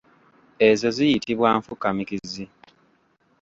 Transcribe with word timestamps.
Ezo 0.69 0.87
ziyitibwa 0.95 1.49
nfukamikizi. 1.59 2.45